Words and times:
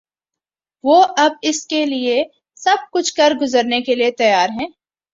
وہ 0.83 1.03
اب 1.17 1.31
اس 1.41 1.65
کے 1.67 1.85
لیے 1.85 2.23
سب 2.57 2.91
کچھ 2.93 3.13
کر 3.13 3.33
گزرنے 3.41 3.81
کے 3.81 3.95
لیے 3.95 4.11
تیار 4.11 4.49
ہیں۔ 4.61 4.67